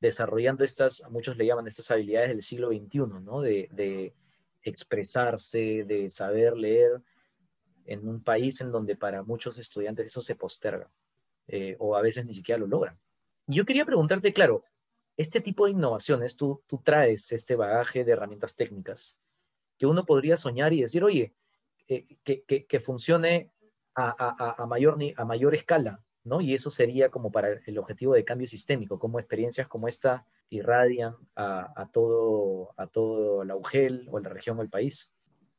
desarrollando 0.00 0.64
estas, 0.64 1.02
muchos 1.10 1.36
le 1.36 1.46
llaman 1.46 1.66
estas 1.66 1.90
habilidades 1.90 2.28
del 2.28 2.42
siglo 2.42 2.68
XXI, 2.68 2.98
¿no? 3.22 3.40
De, 3.40 4.14
expresarse, 4.66 5.84
de 5.84 6.08
saber 6.08 6.56
leer 6.56 7.02
en 7.84 8.08
un 8.08 8.22
país 8.22 8.62
en 8.62 8.72
donde 8.72 8.96
para 8.96 9.22
muchos 9.22 9.58
estudiantes 9.58 10.06
eso 10.06 10.22
se 10.22 10.34
posterga, 10.34 10.90
eh, 11.48 11.76
o 11.78 11.96
a 11.96 12.00
veces 12.00 12.24
ni 12.24 12.32
siquiera 12.32 12.58
lo 12.58 12.66
logran. 12.66 12.98
Yo 13.46 13.66
quería 13.66 13.84
preguntarte, 13.84 14.32
claro, 14.32 14.64
este 15.18 15.42
tipo 15.42 15.66
de 15.66 15.72
innovaciones, 15.72 16.34
tú, 16.34 16.62
tú 16.66 16.80
traes 16.82 17.30
este 17.32 17.56
bagaje 17.56 18.04
de 18.04 18.12
herramientas 18.12 18.56
técnicas 18.56 19.18
que 19.78 19.86
uno 19.86 20.04
podría 20.04 20.36
soñar 20.36 20.72
y 20.72 20.82
decir, 20.82 21.04
oye, 21.04 21.34
eh, 21.88 22.06
que, 22.24 22.80
funcione 22.80 23.52
a, 23.94 24.66
mayor, 24.66 24.98
a 25.16 25.24
mayor 25.24 25.54
escala, 25.54 26.02
¿no? 26.24 26.40
Y 26.40 26.54
eso 26.54 26.70
sería 26.70 27.10
como 27.10 27.30
para 27.30 27.60
el 27.66 27.78
objetivo 27.78 28.14
de 28.14 28.24
cambio 28.24 28.46
sistémico, 28.46 28.98
como 28.98 29.18
experiencias 29.18 29.68
como 29.68 29.88
esta 29.88 30.26
irradian 30.50 31.14
a, 31.36 31.88
todo, 31.92 32.72
a 32.76 32.86
todo 32.86 33.44
la 33.44 33.56
UGEL 33.56 34.08
o 34.10 34.18
la 34.18 34.30
región 34.30 34.58
o 34.58 34.62
el 34.62 34.70
país. 34.70 35.12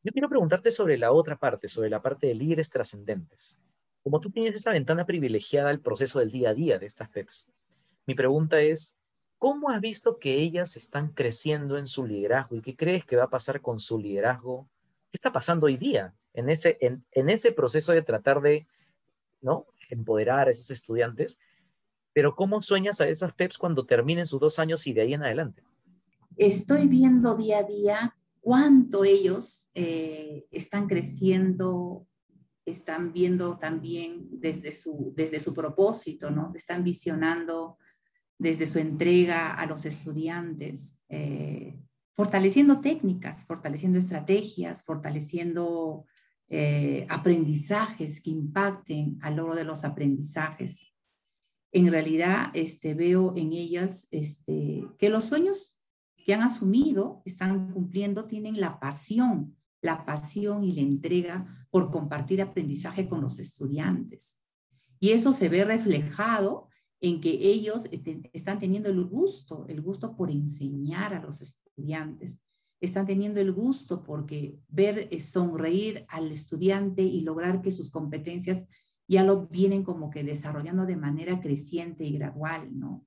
Yo 0.04 0.12
quiero 0.12 0.30
preguntarte 0.30 0.72
sobre 0.72 0.98
la 0.98 1.12
otra 1.12 1.38
parte, 1.38 1.68
sobre 1.68 1.90
la 1.90 2.02
parte 2.02 2.28
de 2.28 2.36
líderes 2.36 2.70
trascendentes. 2.70 3.60
Como 4.04 4.20
tú 4.20 4.30
tienes 4.30 4.56
esa 4.56 4.72
ventana 4.72 5.06
privilegiada 5.06 5.70
al 5.70 5.80
proceso 5.80 6.20
del 6.20 6.32
día 6.32 6.50
a 6.50 6.54
día 6.54 6.80
de 6.80 6.86
estas 6.86 7.10
PEPs, 7.10 7.48
mi 8.06 8.14
pregunta 8.14 8.62
es, 8.62 8.96
¿cómo 9.46 9.70
has 9.70 9.80
visto 9.80 10.18
que 10.18 10.42
ellas 10.42 10.76
están 10.76 11.10
creciendo 11.10 11.78
en 11.78 11.86
su 11.86 12.04
liderazgo 12.04 12.56
y 12.56 12.62
qué 12.62 12.76
crees 12.76 13.06
que 13.06 13.16
va 13.16 13.26
a 13.26 13.30
pasar 13.30 13.62
con 13.62 13.80
su 13.80 14.00
liderazgo? 14.00 14.68
¿Qué 15.12 15.18
está 15.18 15.32
pasando 15.32 15.68
hoy 15.68 15.78
día 15.78 16.16
en 16.34 16.50
ese, 16.50 16.80
en 16.82 17.30
ese 17.30 17.52
proceso 17.52 17.94
de 17.94 18.02
tratar 18.02 18.42
de 18.42 18.66
¿no? 19.42 19.68
empoderar 19.92 20.48
a 20.48 20.50
esos 20.50 20.72
estudiantes, 20.72 21.38
pero 22.12 22.36
¿cómo 22.36 22.60
sueñas 22.60 23.00
a 23.02 23.08
esas 23.08 23.34
PEPs 23.34 23.60
cuando 23.60 23.86
terminen 23.86 24.26
sus 24.26 24.40
dos 24.40 24.58
años 24.58 24.88
y 24.88 24.94
de 24.94 25.02
ahí 25.02 25.14
en 25.14 25.22
adelante? 25.22 25.62
Estoy 26.38 26.88
viendo 26.88 27.36
día 27.36 27.60
a 27.60 27.64
día 27.66 28.16
cuánto 28.42 29.04
ellos 29.04 29.70
eh, 29.76 30.48
están 30.50 30.88
creciendo, 30.88 32.08
están 32.66 33.14
viendo 33.14 33.60
también 33.60 34.28
desde 34.32 34.72
su, 34.72 35.14
desde 35.16 35.40
su 35.40 35.54
propósito, 35.54 36.32
¿no? 36.32 36.52
Están 36.56 36.84
visionando 36.84 37.78
desde 38.38 38.66
su 38.66 38.80
entrega 38.80 39.54
a 39.54 39.66
los 39.66 39.86
estudiantes, 39.86 41.00
eh, 41.10 41.80
fortaleciendo 42.16 42.82
técnicas, 42.82 43.46
fortaleciendo 43.46 43.98
estrategias, 43.98 44.84
fortaleciendo 44.84 46.06
eh, 46.48 47.06
aprendizajes 47.10 48.22
que 48.22 48.30
impacten 48.30 49.18
al 49.22 49.38
logro 49.38 49.56
de 49.56 49.64
los 49.64 49.84
aprendizajes. 49.84 50.94
En 51.72 51.92
realidad, 51.92 52.52
este, 52.54 52.94
veo 52.94 53.34
en 53.36 53.54
ellas 53.54 54.08
este, 54.12 54.86
que 54.98 55.10
los 55.10 55.26
sueños 55.26 55.78
que 56.26 56.34
han 56.34 56.42
asumido, 56.42 57.22
están 57.26 57.72
cumpliendo, 57.72 58.26
tienen 58.26 58.60
la 58.60 58.80
pasión, 58.80 59.56
la 59.82 60.06
pasión 60.06 60.64
y 60.64 60.72
la 60.72 60.82
entrega 60.82 61.68
por 61.70 61.92
compartir 61.92 62.42
aprendizaje 62.42 63.08
con 63.08 63.22
los 63.22 63.38
estudiantes. 63.38 64.42
Y 65.00 65.12
eso 65.12 65.34
se 65.34 65.50
ve 65.50 65.66
reflejado 65.66 66.70
en 67.06 67.22
que 67.22 67.30
ellos 67.30 67.88
están 68.34 68.58
teniendo 68.58 68.90
el 68.90 69.04
gusto, 69.06 69.68
el 69.68 69.80
gusto 69.82 70.16
por 70.16 70.32
enseñar 70.32 71.14
a 71.14 71.22
los 71.22 71.40
estudiantes, 71.40 72.42
están 72.82 73.06
teniendo 73.06 73.40
el 73.40 73.52
gusto 73.52 74.04
porque 74.04 74.58
ver 74.70 75.08
eh, 75.12 75.20
sonreír 75.20 76.06
al 76.10 76.32
estudiante 76.32 77.04
y 77.04 77.22
lograr 77.22 77.62
que 77.62 77.70
sus 77.70 77.92
competencias 77.92 78.68
ya 79.08 79.24
lo 79.24 79.46
vienen 79.46 79.84
como 79.84 80.10
que 80.10 80.24
desarrollando 80.24 80.88
de 80.88 80.98
manera 80.98 81.40
creciente 81.42 82.06
y 82.06 82.18
gradual, 82.18 82.78
¿no? 82.78 83.06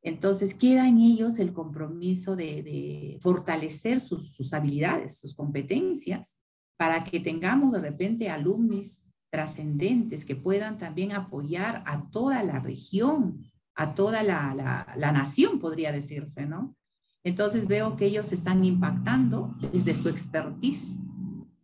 Entonces 0.00 0.54
queda 0.54 0.88
en 0.88 0.98
ellos 0.98 1.38
el 1.38 1.52
compromiso 1.52 2.34
de, 2.34 3.18
fortalecer 3.20 4.00
sus, 4.00 4.32
sus, 4.32 4.54
habilidades, 4.54 5.18
sus 5.18 5.34
competencias, 5.34 6.40
para 6.78 7.04
que 7.04 7.20
tengamos 7.20 7.72
de 7.72 7.80
repente 7.80 8.30
alumnos 8.30 9.06
trascendentes 9.32 10.26
que 10.26 10.36
puedan 10.36 10.76
también 10.76 11.12
apoyar 11.12 11.82
a 11.86 12.10
toda 12.10 12.42
la 12.44 12.60
región, 12.60 13.50
a 13.74 13.94
toda 13.94 14.22
la, 14.22 14.54
la, 14.94 15.12
nación, 15.12 15.58
podría 15.58 15.90
decirse, 15.90 16.44
¿no? 16.44 16.76
Entonces 17.24 17.66
veo 17.66 17.96
que 17.96 18.04
ellos 18.04 18.30
están 18.32 18.62
impactando 18.62 19.56
desde 19.72 19.94
su 19.94 20.10
expertise, 20.10 20.98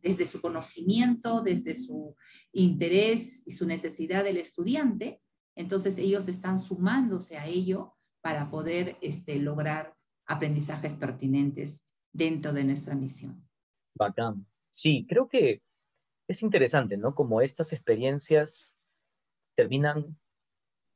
desde 0.00 0.24
su 0.24 0.40
conocimiento, 0.40 1.42
desde 1.42 1.74
su 1.74 2.16
interés 2.52 3.42
y 3.46 3.50
su 3.50 3.66
necesidad 3.66 4.24
del 4.24 4.38
estudiante. 4.38 5.20
Entonces 5.54 5.98
ellos 5.98 6.26
están 6.26 6.58
sumándose 6.58 7.36
a 7.36 7.46
ello 7.46 7.96
para 8.22 8.50
poder 8.50 8.96
este, 9.02 9.38
lograr 9.38 9.94
aprendizajes 10.26 10.94
pertinentes 10.94 11.84
dentro 12.14 12.54
de 12.54 12.64
nuestra 12.64 12.94
misión. 12.94 13.46
Bacán. 13.94 14.46
Sí, 14.70 15.04
creo 15.06 15.28
que 15.28 15.60
es 16.28 16.42
interesante, 16.42 16.96
¿no? 16.96 17.14
Como 17.14 17.40
estas 17.40 17.72
experiencias 17.72 18.76
terminan 19.56 20.16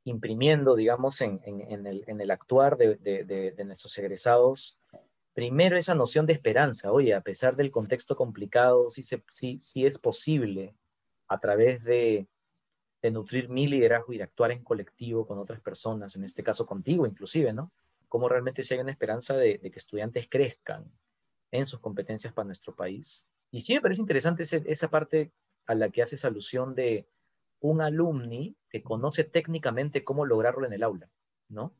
imprimiendo, 0.05 0.75
digamos, 0.75 1.21
en, 1.21 1.41
el, 1.43 2.31
actuar 2.31 2.77
de, 2.77 3.63
nuestros 3.65 3.97
egresados, 3.97 4.77
primero 5.33 5.77
esa 5.77 5.95
noción 5.95 6.25
de 6.25 6.33
esperanza. 6.33 6.91
Oye, 6.91 7.13
a 7.13 7.21
pesar 7.21 7.55
del 7.55 7.71
contexto 7.71 8.15
complicado, 8.15 8.89
sí, 8.89 9.85
es 9.85 9.97
posible 9.97 10.75
a 11.27 11.39
través 11.39 11.83
de, 11.83 12.27
nutrir 13.11 13.49
mi 13.49 13.67
liderazgo 13.67 14.13
y 14.13 14.17
de 14.17 14.23
actuar 14.23 14.51
en 14.51 14.63
colectivo 14.63 15.27
con 15.27 15.37
otras 15.37 15.59
personas, 15.59 16.15
en 16.15 16.23
este 16.23 16.41
caso 16.41 16.65
contigo 16.65 17.05
inclusive, 17.05 17.51
¿no? 17.51 17.69
Cómo 18.07 18.29
realmente 18.29 18.63
si 18.63 18.75
hay 18.75 18.79
una 18.79 18.91
esperanza 18.91 19.35
de, 19.35 19.59
que 19.59 19.79
estudiantes 19.79 20.27
crezcan 20.29 20.89
en 21.51 21.65
sus 21.65 21.81
competencias 21.81 22.31
para 22.33 22.45
nuestro 22.45 22.73
país. 22.73 23.25
Y 23.53 23.61
sí 23.61 23.75
me 23.75 23.81
parece 23.81 24.01
interesante 24.01 24.43
esa 24.43 24.89
parte 24.89 25.31
a 25.67 25.75
la 25.75 25.91
que 25.91 26.01
haces 26.01 26.25
alusión 26.25 26.73
de 26.73 27.07
un 27.59 27.81
alumni 27.81 28.57
que 28.67 28.81
conoce 28.81 29.23
técnicamente 29.23 30.03
cómo 30.03 30.25
lograrlo 30.25 30.65
en 30.65 30.73
el 30.73 30.81
aula, 30.81 31.07
¿no? 31.49 31.71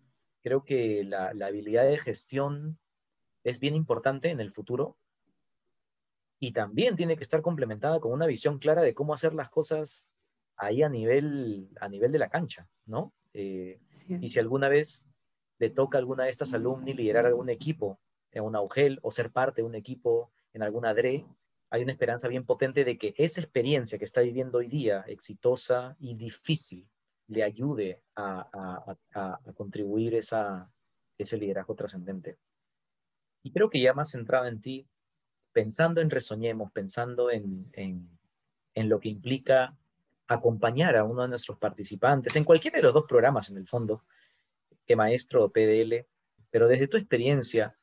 Creo 0.43 0.63
que 0.63 1.03
la, 1.03 1.29
habilidad 1.29 1.85
de 1.85 1.97
gestión 1.97 2.77
es 3.43 3.59
bien 3.59 3.73
importante 3.73 4.29
en 4.29 4.39
el 4.39 4.51
futuro 4.51 4.97
y 6.39 6.51
también 6.53 6.95
tiene 6.95 7.17
que 7.17 7.23
estar 7.23 7.41
complementada 7.41 7.99
con 7.99 8.11
una 8.11 8.27
visión 8.27 8.59
clara 8.59 8.83
de 8.83 8.93
cómo 8.93 9.15
hacer 9.15 9.33
las 9.33 9.49
cosas 9.49 10.11
ahí 10.55 10.83
a 10.83 10.89
nivel, 10.89 11.69
a 11.81 11.89
nivel 11.89 12.11
de 12.11 12.19
la 12.19 12.29
cancha, 12.29 12.69
¿no? 12.85 13.13
Eh, 13.33 13.79
y 14.21 14.29
si 14.29 14.39
alguna 14.39 14.69
vez 14.69 15.07
le 15.57 15.71
toca 15.71 15.97
a 15.97 16.01
alguna 16.01 16.25
de 16.25 16.29
estas 16.29 16.53
alumni 16.53 16.93
liderar 16.93 17.25
algún 17.25 17.49
equipo 17.49 17.99
en 18.31 18.43
una 18.43 18.61
UGEL 18.61 18.99
o 19.01 19.09
ser 19.09 19.31
parte 19.31 19.63
de 19.63 19.67
un 19.67 19.73
equipo 19.73 20.31
en 20.53 20.61
alguna 20.61 20.93
DRE, 20.93 21.25
hay 21.73 21.81
una 21.81 21.91
esperanza 21.91 22.27
bien 22.27 22.45
potente 22.45 22.85
de 22.85 22.99
que 22.99 23.15
esa 23.17 23.41
experiencia 23.41 23.97
que 23.97 24.05
está 24.05 24.21
viviendo 24.21 24.59
hoy 24.59 24.67
día, 24.67 25.03
exitosa 25.07 25.97
y 25.99 26.13
difícil, 26.13 26.87
le 27.25 27.41
ayude 27.43 28.03
a, 28.15 28.95
contribuir 29.55 30.13
esa, 30.13 30.71
ese 31.17 31.35
liderazgo 31.35 31.73
trascendente. 31.73 32.37
Y 33.41 33.51
creo 33.51 33.71
que 33.71 33.81
ya 33.81 33.95
más 33.95 34.11
centrado 34.11 34.45
en 34.45 34.61
ti, 34.61 34.87
pensando 35.51 35.99
en 35.99 36.11
Resoñemos, 36.11 36.71
pensando 36.71 37.31
en, 37.31 37.71
en 37.73 38.89
lo 38.89 38.99
que 38.99 39.09
implica 39.09 39.75
acompañar 40.27 40.95
a 40.95 41.03
uno 41.03 41.23
de 41.23 41.29
nuestros 41.29 41.57
participantes 41.57 42.35
en 42.35 42.43
cualquiera 42.43 42.77
de 42.77 42.83
los 42.83 42.93
dos 42.93 43.05
programas, 43.07 43.49
en 43.49 43.57
el 43.57 43.67
fondo, 43.67 44.03
que 44.85 44.95
maestro 44.95 45.45
o 45.45 45.51
PDL, 45.51 46.05
pero 46.51 46.67
desde 46.67 46.87
tu 46.87 46.97
experiencia, 46.97 47.75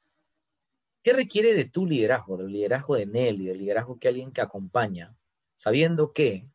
¿Qué 1.02 1.12
requiere 1.14 1.54
de 1.54 1.64
tu 1.64 1.86
liderazgo, 1.86 2.36
del 2.36 2.52
liderazgo 2.52 2.94
de 2.94 3.06
Nelly, 3.06 3.46
del 3.46 3.58
liderazgo 3.58 3.98
que 3.98 4.08
alguien 4.08 4.32
que 4.32 4.42
acompaña, 4.42 5.16
sabiendo 5.56 6.12
que 6.12 6.46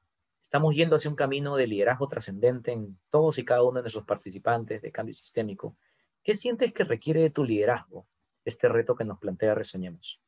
estamos 0.42 0.76
yendo 0.76 0.96
hacia 0.96 1.10
un 1.10 1.16
camino 1.16 1.56
de 1.56 1.66
liderazgo 1.66 2.08
trascendente 2.08 2.72
en 2.72 3.00
todos 3.10 3.40
y 3.40 3.46
cada 3.46 3.64
uno 3.64 3.78
de 3.78 3.82
nuestros 3.82 4.06
participantes 4.06 4.84
de 4.84 4.92
cambio 4.92 5.14
sistémico, 5.16 5.76
¿qué 6.24 6.36
sientes 6.36 6.74
que 6.74 6.84
requiere 6.84 7.22
de 7.22 7.32
tu 7.32 7.44
liderazgo 7.44 8.08
este 8.46 8.70
reto 8.70 8.96
que 8.96 9.04
nos 9.04 9.18
plantea 9.18 9.56
Resoñemos? 9.56 10.22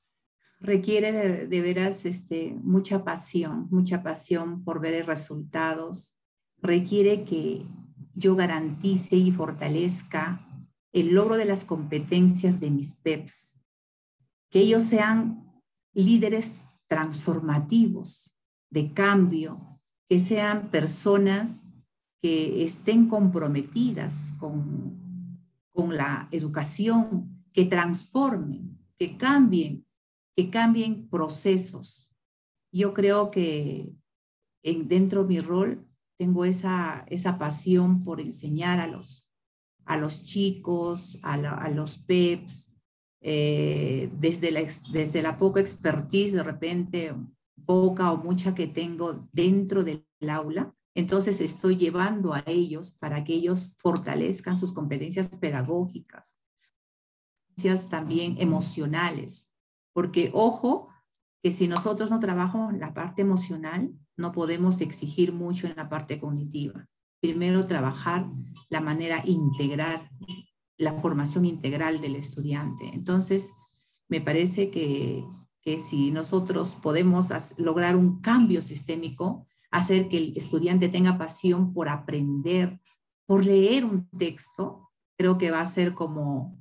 Requiere 0.60 1.46
de, 1.46 1.62
veras 1.62 2.06
este, 2.06 2.56
mucha 2.64 3.04
pasión, 3.04 3.68
mucha 3.70 4.02
pasión 4.02 4.64
por 4.64 4.82
ver 4.82 5.06
resultados. 5.06 6.18
Requiere 6.60 7.24
que 7.24 7.68
yo 8.16 8.36
garantice 8.36 9.16
y 9.16 9.32
fortalezca 9.32 10.44
el 10.92 11.14
logro 11.14 11.38
de 11.38 11.46
las 11.46 11.64
competencias 11.64 12.60
de 12.60 12.72
mis 12.72 12.96
PEPs, 12.96 13.62
que 14.50 14.62
ellos 14.62 14.84
sean 14.84 15.62
líderes 15.94 16.56
transformativos, 16.88 18.36
de 18.70 18.94
cambio, 18.94 19.80
que 20.10 20.20
sean 20.20 20.70
personas 20.70 21.74
que 22.22 22.64
estén 22.64 23.08
comprometidas 23.08 24.34
con, 24.40 25.42
con 25.74 25.96
la 25.96 26.28
educación, 26.32 27.44
que 27.54 27.66
transformen, 27.66 28.78
que 28.98 29.18
cambien, 29.18 29.86
que 30.36 30.50
cambien 30.50 31.10
procesos. 31.10 32.16
Yo 32.72 32.94
creo 32.94 33.32
que 33.32 33.94
en, 34.64 34.88
dentro 34.88 35.24
de 35.24 35.28
mi 35.28 35.40
rol 35.40 35.88
tengo 36.18 36.46
esa, 36.46 37.06
esa 37.08 37.38
pasión 37.38 38.04
por 38.04 38.20
enseñar 38.20 38.80
a 38.80 38.88
los, 38.88 39.32
a 39.86 39.98
los 39.98 40.24
chicos, 40.24 41.20
a, 41.24 41.34
a 41.34 41.70
los 41.70 41.98
PEPs, 41.98 42.77
eh, 43.22 44.10
desde, 44.20 44.52
la, 44.52 44.62
desde 44.92 45.22
la 45.22 45.38
poca 45.38 45.60
expertise 45.60 46.34
de 46.34 46.44
repente, 46.44 47.16
poca 47.66 48.12
o 48.12 48.18
mucha 48.18 48.56
que 48.56 48.68
tengo 48.68 49.28
dentro 49.32 49.84
del 49.84 50.06
aula, 50.30 50.74
entonces 50.96 51.42
estoy 51.42 51.78
llevando 51.78 52.34
a 52.34 52.44
ellos 52.48 52.92
para 52.92 53.24
que 53.24 53.34
ellos 53.34 53.76
fortalezcan 53.80 54.58
sus 54.58 54.74
competencias 54.74 55.30
pedagógicas, 55.30 56.40
también 57.90 58.38
emocionales, 58.40 59.54
porque 59.94 60.32
ojo, 60.34 60.90
que 61.44 61.52
si 61.52 61.68
nosotros 61.68 62.10
no 62.10 62.20
trabajamos 62.20 62.74
la 62.74 62.94
parte 62.94 63.22
emocional, 63.22 63.94
no 64.16 64.32
podemos 64.32 64.82
exigir 64.82 65.34
mucho 65.34 65.68
en 65.68 65.76
la 65.76 65.90
parte 65.90 66.20
cognitiva. 66.20 66.88
Primero 67.22 67.66
trabajar 67.66 68.28
la 68.70 68.82
manera 68.82 69.22
integral, 69.26 70.10
la 70.78 70.94
formación 70.94 71.46
integral 71.46 72.02
del 72.02 72.16
estudiante. 72.16 72.90
Entonces, 72.94 73.54
me 74.08 74.22
parece 74.22 74.70
que, 74.70 75.26
que 75.62 75.78
si 75.78 76.12
nosotros 76.12 76.76
podemos 76.76 77.30
lograr 77.58 77.96
un 77.96 78.22
cambio 78.22 78.62
sistémico, 78.62 79.48
hacer 79.72 80.08
que 80.08 80.18
el 80.18 80.38
estudiante 80.38 80.90
tenga 80.90 81.18
pasión 81.18 81.74
por 81.74 81.90
aprender, 81.90 82.80
por 83.26 83.46
leer 83.46 83.84
un 83.84 84.10
texto, 84.18 84.90
creo 85.18 85.38
que 85.38 85.52
va 85.52 85.60
a 85.60 85.66
ser 85.66 85.94
como 85.94 86.58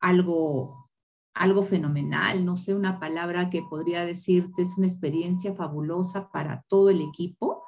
algo, 0.00 0.90
algo 1.34 1.62
fenomenal, 1.62 2.44
no 2.44 2.56
sé, 2.56 2.74
una 2.74 2.98
palabra 2.98 3.50
que 3.50 3.62
podría 3.62 4.04
decirte 4.04 4.62
es 4.62 4.76
una 4.78 4.86
experiencia 4.86 5.54
fabulosa 5.54 6.30
para 6.30 6.64
todo 6.68 6.90
el 6.90 7.00
equipo, 7.00 7.62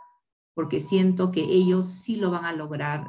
porque 0.55 0.81
siento 0.81 1.31
que 1.31 1.43
ellos 1.43 1.87
sí 1.87 2.17
lo 2.17 2.31
van 2.31 2.45
a 2.45 2.53
lograr 2.53 3.07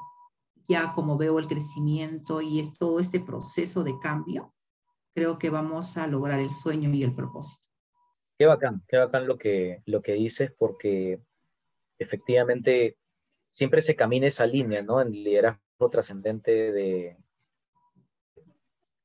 ya 0.71 0.93
como 0.93 1.17
veo 1.17 1.37
el 1.37 1.47
crecimiento 1.47 2.41
y 2.41 2.61
es 2.61 2.73
todo 2.73 2.99
este 2.99 3.19
proceso 3.19 3.83
de 3.83 3.99
cambio, 3.99 4.53
creo 5.13 5.37
que 5.37 5.49
vamos 5.49 5.97
a 5.97 6.07
lograr 6.07 6.39
el 6.39 6.49
sueño 6.49 6.89
y 6.93 7.03
el 7.03 7.13
propósito. 7.13 7.67
Qué 8.39 8.46
bacán, 8.46 8.81
qué 8.87 8.98
bacán 8.98 9.27
lo 9.27 9.37
que, 9.37 9.83
lo 9.85 10.01
que 10.01 10.13
dices, 10.13 10.51
porque 10.57 11.22
efectivamente 12.00 12.98
siempre 13.50 13.81
se 13.81 13.98
camina 13.98 14.27
esa 14.27 14.46
línea, 14.46 14.81
¿no? 14.81 15.01
En 15.01 15.11
liderazgo 15.11 15.89
trascendente 15.91 16.72
de 16.72 17.17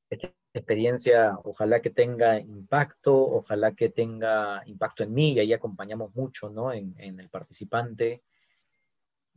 esta 0.09 0.31
experiencia, 0.53 1.37
ojalá 1.43 1.81
que 1.81 1.89
tenga 1.89 2.39
impacto, 2.39 3.13
ojalá 3.13 3.73
que 3.73 3.89
tenga 3.89 4.63
impacto 4.65 5.03
en 5.03 5.13
mí, 5.13 5.33
y 5.33 5.39
ahí 5.39 5.51
acompañamos 5.51 6.15
mucho, 6.15 6.49
¿no? 6.49 6.71
En, 6.71 6.95
en 6.97 7.19
el 7.19 7.29
participante, 7.29 8.23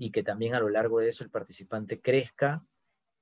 y 0.01 0.11
que 0.13 0.23
también 0.23 0.55
a 0.55 0.61
lo 0.61 0.71
largo 0.71 0.99
de 0.99 1.09
eso 1.09 1.23
el 1.25 1.29
participante 1.29 2.01
crezca 2.01 2.65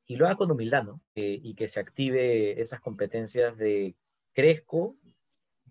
y 0.07 0.15
lo 0.15 0.27
haga 0.27 0.37
con 0.37 0.53
humildad, 0.53 0.85
¿no? 0.85 1.01
Eh, 1.17 1.41
y 1.43 1.57
que 1.57 1.67
se 1.67 1.81
active 1.81 2.63
esas 2.63 2.81
competencias 2.81 3.59
de 3.59 3.97
crezco, 4.33 4.97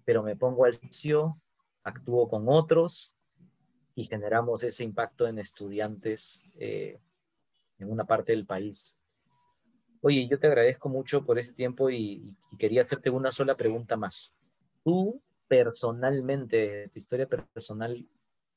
pero 0.04 0.22
me 0.22 0.36
pongo 0.36 0.66
al 0.66 0.74
sitio, 0.74 1.40
actúo 1.82 2.28
con 2.28 2.50
otros 2.50 3.16
y 3.96 4.04
generamos 4.04 4.64
ese 4.64 4.84
impacto 4.84 5.26
en 5.28 5.40
estudiantes 5.40 6.44
eh, 6.60 7.00
en 7.80 7.90
una 7.90 8.04
parte 8.04 8.34
del 8.34 8.46
país. 8.46 8.98
Oye, 10.02 10.28
yo 10.28 10.38
te 10.38 10.48
agradezco 10.48 10.90
mucho 10.90 11.26
por 11.26 11.40
ese 11.40 11.54
tiempo 11.54 11.90
y, 11.90 12.36
quería 12.60 12.82
hacerte 12.82 13.10
una 13.10 13.32
sola 13.32 13.56
pregunta 13.56 13.96
más. 13.96 14.34
Tú 14.84 15.22
personalmente, 15.48 16.90
tu 16.90 17.00
historia 17.00 17.28
personal, 17.30 18.06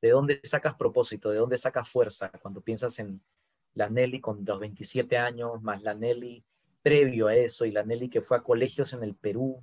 ¿De 0.01 0.11
dónde 0.11 0.41
sacas 0.45 0.75
propósito? 0.75 1.31
¿De 1.31 1.39
dónde 1.39 1.59
sacas 1.59 1.89
fuerza 1.89 2.31
cuando 2.41 2.61
piensas 2.61 2.99
en 2.99 3.21
la 3.75 3.89
Nelly 3.89 4.21
con 4.21 4.45
los 4.45 4.59
27 4.59 5.17
años, 5.19 5.63
más 5.63 5.83
la 5.83 5.95
Nelly 5.95 6.45
previo 6.83 7.29
a 7.29 7.37
eso 7.37 7.65
y 7.65 7.71
la 7.71 7.85
Nelly 7.85 8.09
que 8.09 8.23
fue 8.23 8.39
a 8.39 8.43
colegios 8.43 8.93
en 8.95 9.03
el 9.03 9.15
Perú, 9.15 9.63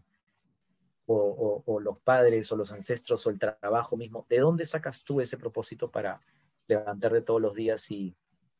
o, 1.10 1.80
los 1.80 2.00
padres 2.00 2.52
o 2.52 2.58
los 2.58 2.72
ancestros 2.72 3.26
o 3.26 3.30
el 3.30 3.40
trabajo 3.40 3.98
mismo? 3.98 4.26
¿De 4.30 4.40
dónde 4.40 4.66
sacas 4.66 5.04
tú 5.04 5.22
ese 5.22 5.38
propósito 5.38 5.90
para 5.90 6.22
levantarte 6.68 7.22
todos 7.22 7.42
los 7.42 7.56
días 7.56 7.90
y 7.92 8.16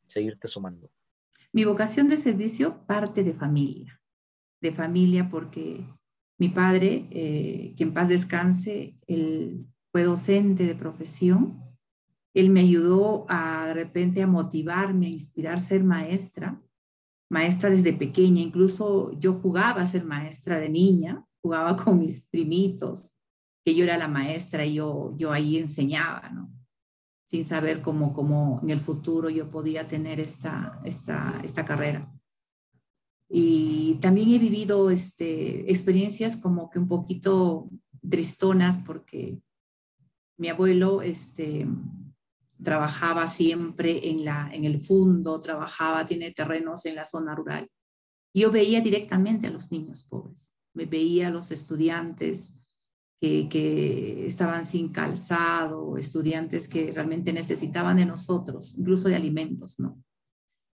seguirte 0.08 0.48
sumando? 0.48 0.90
Mi 1.52 1.66
vocación 1.66 2.08
de 2.08 2.18
servicio 2.18 2.86
parte 2.88 3.24
de 3.24 3.34
familia, 3.34 4.02
de 4.62 4.72
familia 4.72 5.30
porque 5.30 5.86
mi 6.38 6.50
padre, 6.50 7.08
eh, 7.12 7.74
que 7.76 7.84
en 7.84 7.94
paz 7.94 8.10
descanse, 8.10 8.96
él 9.08 9.66
fue 9.92 10.04
docente 10.04 10.66
de 10.66 10.76
profesión 10.76 11.67
él 12.40 12.52
me 12.52 12.60
ayudó 12.60 13.26
a 13.30 13.66
de 13.68 13.74
repente 13.74 14.22
a 14.22 14.28
motivarme, 14.28 15.08
a 15.08 15.10
inspirar 15.10 15.60
ser 15.60 15.84
maestra, 15.84 16.62
maestra 17.32 17.72
desde 17.72 17.94
pequeña. 17.94 18.42
Incluso 18.42 19.12
yo 19.20 19.34
jugaba 19.34 19.82
a 19.82 19.88
ser 19.88 20.06
maestra 20.06 20.60
de 20.60 20.70
niña, 20.70 21.26
jugaba 21.42 21.76
con 21.76 21.98
mis 21.98 22.28
primitos, 22.28 23.18
que 23.66 23.74
yo 23.74 23.84
era 23.84 23.98
la 23.98 24.08
maestra 24.08 24.66
y 24.68 24.76
yo, 24.76 25.16
yo 25.18 25.32
ahí 25.32 25.58
enseñaba, 25.58 26.30
¿no? 26.30 26.52
Sin 27.26 27.44
saber 27.44 27.82
cómo, 27.82 28.14
cómo 28.14 28.60
en 28.62 28.70
el 28.70 28.80
futuro 28.80 29.32
yo 29.32 29.50
podía 29.50 29.88
tener 29.88 30.20
esta, 30.20 30.80
esta, 30.86 31.42
esta 31.44 31.66
carrera. 31.66 32.14
Y 33.30 33.96
también 33.96 34.30
he 34.30 34.38
vivido 34.38 34.92
este, 34.92 35.70
experiencias 35.72 36.38
como 36.38 36.70
que 36.70 36.78
un 36.78 36.88
poquito 36.88 37.68
tristonas 38.08 38.78
porque 38.78 39.42
mi 40.38 40.50
abuelo 40.50 41.02
este, 41.02 41.68
trabajaba 42.64 43.28
siempre 43.28 44.10
en, 44.10 44.26
la, 44.26 44.50
en 44.54 44.66
el 44.66 44.82
fondo, 44.82 45.40
trabajaba, 45.40 46.06
tiene 46.06 46.32
terrenos 46.32 46.86
en 46.86 46.96
la 46.96 47.06
zona 47.06 47.36
rural. 47.36 47.70
Yo 48.34 48.52
veía 48.52 48.82
directamente 48.82 49.48
a 49.48 49.52
los 49.52 49.72
niños 49.72 50.04
pobres, 50.04 50.56
me 50.74 50.86
veía 50.86 51.28
a 51.28 51.32
los 51.32 51.52
estudiantes 51.52 52.62
que, 53.20 53.50
que 53.50 54.26
estaban 54.26 54.66
sin 54.66 54.90
calzado, 54.90 55.98
estudiantes 55.98 56.68
que 56.68 56.92
realmente 56.94 57.34
necesitaban 57.34 57.98
de 57.98 58.06
nosotros, 58.06 58.76
incluso 58.78 59.10
de 59.10 59.16
alimentos, 59.16 59.80
¿no? 59.80 60.02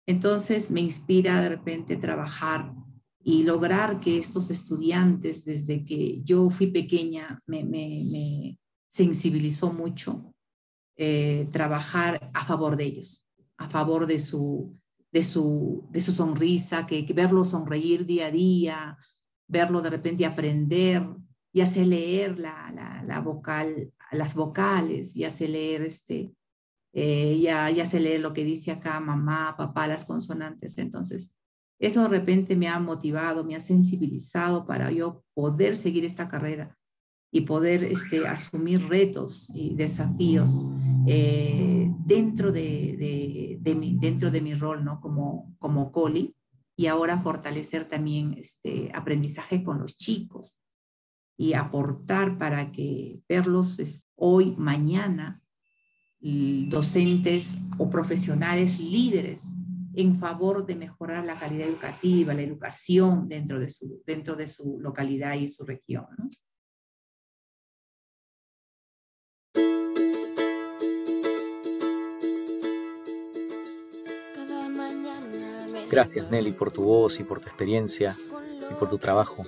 Entonces 0.05 0.69
me 0.69 0.81
inspira 0.81 1.41
de 1.41 1.49
repente 1.49 1.95
trabajar 1.95 2.73
y 3.23 3.43
lograr 3.43 4.01
que 4.01 4.17
estos 4.17 4.51
estudiantes, 4.51 5.45
desde 5.45 5.85
que 5.85 6.21
yo 6.23 6.49
fui 6.49 6.67
pequeña, 6.67 7.41
me, 7.45 7.63
me, 7.63 8.03
me 8.11 8.59
sensibilizó 8.89 9.71
mucho 9.71 10.32
eh, 10.95 11.47
trabajar 11.51 12.29
a 12.33 12.45
favor 12.45 12.77
de 12.77 12.85
ellos, 12.85 13.27
a 13.57 13.67
favor 13.67 14.05
de 14.05 14.19
su, 14.19 14.77
de 15.11 15.23
su, 15.23 15.87
de 15.91 16.01
su 16.01 16.11
sonrisa, 16.11 16.85
que, 16.85 17.01
verlo 17.13 17.43
sonreír 17.43 18.05
día 18.05 18.27
a 18.27 18.31
día, 18.31 18.97
verlo 19.47 19.81
de 19.81 19.89
repente 19.89 20.25
aprender, 20.25 21.07
y 21.51 21.61
hace 21.61 21.85
leer 21.85 22.39
la, 22.39 23.03
la, 23.05 23.19
vocal, 23.21 23.93
las 24.11 24.35
vocales, 24.35 25.15
y 25.15 25.23
hace 25.23 25.47
leer 25.47 25.83
este, 25.83 26.33
eh, 26.93 27.39
ya, 27.39 27.69
ya 27.69 27.85
se 27.85 27.99
lee 27.99 28.17
lo 28.17 28.33
que 28.33 28.43
dice 28.43 28.71
acá 28.71 28.99
mamá, 28.99 29.55
papá, 29.57 29.87
las 29.87 30.05
consonantes. 30.05 30.77
Entonces, 30.77 31.37
eso 31.79 32.01
de 32.03 32.07
repente 32.07 32.55
me 32.55 32.67
ha 32.67 32.79
motivado, 32.79 33.43
me 33.43 33.55
ha 33.55 33.59
sensibilizado 33.59 34.65
para 34.65 34.91
yo 34.91 35.23
poder 35.33 35.75
seguir 35.75 36.05
esta 36.05 36.27
carrera 36.27 36.77
y 37.31 37.41
poder 37.41 37.83
este, 37.83 38.27
asumir 38.27 38.87
retos 38.87 39.49
y 39.53 39.75
desafíos 39.75 40.65
eh, 41.07 41.91
dentro, 42.05 42.51
de, 42.51 43.59
mi, 43.77 43.97
dentro 43.99 44.31
de 44.31 44.41
mi 44.41 44.53
rol 44.53 44.83
¿no? 44.83 44.99
como, 45.01 45.53
como 45.59 45.91
coli 45.91 46.35
y 46.75 46.87
ahora 46.87 47.19
fortalecer 47.19 47.87
también 47.87 48.35
este 48.37 48.91
aprendizaje 48.93 49.63
con 49.63 49.79
los 49.79 49.95
chicos 49.95 50.61
y 51.37 51.53
aportar 51.53 52.37
para 52.37 52.71
que 52.71 53.21
verlos 53.27 54.07
hoy, 54.15 54.55
mañana, 54.57 55.41
docentes 56.21 57.59
o 57.77 57.89
profesionales 57.89 58.79
líderes 58.79 59.57
en 59.95 60.15
favor 60.15 60.65
de 60.65 60.75
mejorar 60.75 61.25
la 61.25 61.37
calidad 61.37 61.67
educativa, 61.67 62.33
la 62.33 62.41
educación 62.41 63.27
dentro 63.27 63.59
de 63.59 63.69
su, 63.69 64.01
dentro 64.05 64.35
de 64.35 64.47
su 64.47 64.79
localidad 64.79 65.35
y 65.35 65.49
su 65.49 65.63
región. 65.63 66.05
Gracias 75.93 76.31
Nelly 76.31 76.53
por 76.53 76.71
tu 76.71 76.83
voz 76.83 77.19
y 77.19 77.23
por 77.23 77.39
tu 77.39 77.47
experiencia 77.47 78.17
y 78.71 78.73
por 78.73 78.89
tu 78.89 78.97
trabajo. 78.97 79.45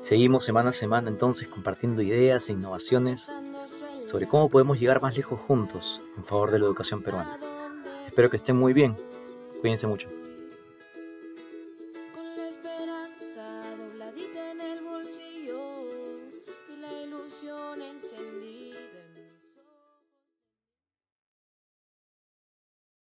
Seguimos 0.00 0.44
semana 0.44 0.70
a 0.70 0.72
semana 0.72 1.10
entonces 1.10 1.46
compartiendo 1.48 2.00
ideas 2.00 2.48
e 2.48 2.52
innovaciones 2.52 3.30
sobre 4.06 4.26
cómo 4.26 4.48
podemos 4.48 4.80
llegar 4.80 5.02
más 5.02 5.14
lejos 5.16 5.38
juntos 5.40 6.00
en 6.16 6.24
favor 6.24 6.50
de 6.50 6.58
la 6.58 6.64
educación 6.64 7.02
peruana. 7.02 7.38
Espero 8.06 8.30
que 8.30 8.36
estén 8.36 8.56
muy 8.56 8.72
bien. 8.72 8.96
Cuídense 9.60 9.86
mucho. 9.86 10.08